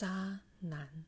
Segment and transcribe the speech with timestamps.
[0.00, 1.04] 渣男